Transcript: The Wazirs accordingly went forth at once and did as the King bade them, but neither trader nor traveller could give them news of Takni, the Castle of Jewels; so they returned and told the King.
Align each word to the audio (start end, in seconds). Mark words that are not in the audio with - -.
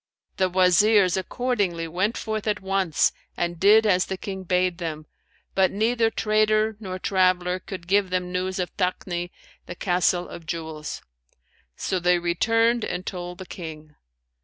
The 0.37 0.49
Wazirs 0.49 1.15
accordingly 1.15 1.87
went 1.87 2.17
forth 2.17 2.47
at 2.47 2.59
once 2.59 3.11
and 3.37 3.59
did 3.59 3.85
as 3.85 4.07
the 4.07 4.17
King 4.17 4.41
bade 4.41 4.79
them, 4.79 5.05
but 5.53 5.69
neither 5.69 6.09
trader 6.09 6.75
nor 6.79 6.97
traveller 6.97 7.59
could 7.59 7.85
give 7.85 8.09
them 8.09 8.31
news 8.31 8.57
of 8.57 8.75
Takni, 8.77 9.29
the 9.67 9.75
Castle 9.75 10.27
of 10.27 10.47
Jewels; 10.47 11.03
so 11.75 11.99
they 11.99 12.17
returned 12.17 12.83
and 12.83 13.05
told 13.05 13.37
the 13.37 13.45
King. 13.45 13.93